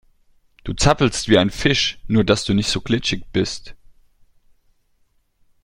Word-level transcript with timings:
Du 0.63 0.73
zappelst 0.73 1.29
wie 1.29 1.37
ein 1.37 1.51
Fisch, 1.51 1.99
nur 2.07 2.23
dass 2.23 2.43
du 2.43 2.55
nicht 2.55 2.69
so 2.69 2.81
glitschig 2.81 3.23
bist. 3.31 3.75